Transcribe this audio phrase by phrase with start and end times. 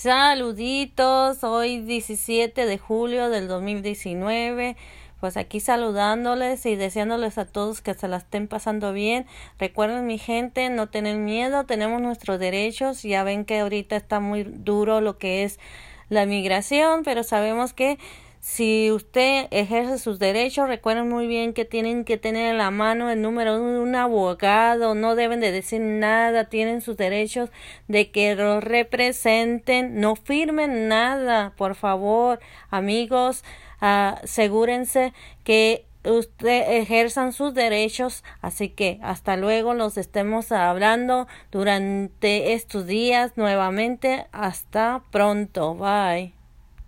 [0.00, 4.74] Saluditos, hoy 17 de julio del 2019.
[5.20, 9.26] Pues aquí saludándoles y deseándoles a todos que se la estén pasando bien.
[9.58, 13.02] Recuerden mi gente, no tener miedo, tenemos nuestros derechos.
[13.02, 15.60] Ya ven que ahorita está muy duro lo que es
[16.08, 17.98] la migración, pero sabemos que
[18.40, 23.10] si usted ejerce sus derechos, recuerden muy bien que tienen que tener en la mano
[23.10, 27.50] el número de un abogado, no deben de decir nada, tienen sus derechos
[27.86, 32.40] de que los representen, no firmen nada, por favor,
[32.70, 33.44] amigos,
[33.80, 35.12] asegúrense
[35.44, 43.32] que usted ejerzan sus derechos así que hasta luego los estemos hablando durante estos días
[43.36, 46.39] nuevamente hasta pronto bye